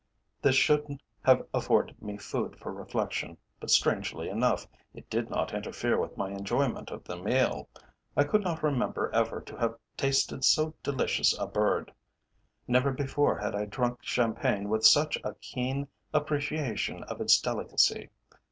This 0.41 0.55
should 0.55 0.99
have 1.21 1.45
afforded 1.53 2.01
me 2.01 2.17
food 2.17 2.57
for 2.57 2.73
reflection, 2.73 3.37
but, 3.59 3.69
strangely 3.69 4.29
enough, 4.29 4.65
it 4.95 5.07
did 5.11 5.29
not 5.29 5.53
interfere 5.53 5.99
with 5.99 6.17
my 6.17 6.31
enjoyment 6.31 6.89
of 6.89 7.03
the 7.03 7.17
meal. 7.17 7.69
I 8.17 8.23
could 8.23 8.41
not 8.41 8.63
remember 8.63 9.11
ever 9.13 9.41
to 9.41 9.55
have 9.57 9.75
tasted 9.95 10.43
so 10.43 10.73
delicious 10.81 11.37
a 11.37 11.45
bird. 11.45 11.93
Never 12.67 12.91
before 12.91 13.37
had 13.37 13.53
I 13.53 13.65
drunk 13.65 13.99
champagne 14.01 14.69
with 14.69 14.87
such 14.87 15.19
a 15.23 15.35
keen 15.35 15.87
appreciation 16.15 17.03
of 17.03 17.21
its 17.21 17.39
delicacy. 17.39 18.09